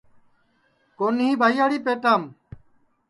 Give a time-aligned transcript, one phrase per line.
[0.97, 2.21] کونیھ ٻائیاڑی پیٹام